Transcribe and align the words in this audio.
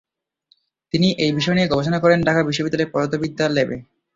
তিনি 0.93 1.07
এই 1.23 1.31
বিষয় 1.37 1.55
নিয়ে 1.55 1.71
গবেষণা 1.71 1.99
করেন 2.03 2.19
ঢাকা 2.27 2.41
বিশ্ববিদ্যালয়ের 2.43 2.91
পদার্থবিদ্যা 2.93 3.45
ল্যাবে। 3.49 3.77